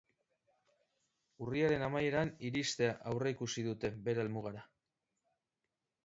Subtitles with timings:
[1.47, 4.65] Urriaren amaieran iristea aurreikusi dute bere helmugara.